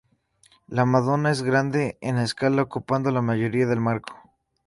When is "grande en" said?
1.43-2.17